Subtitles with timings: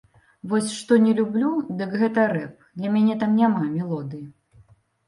[0.53, 1.51] Вось што не люблю,
[1.83, 4.27] дык гэта рэп, для мяне там няма мелодыі.